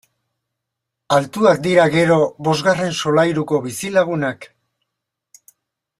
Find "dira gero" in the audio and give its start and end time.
1.67-2.17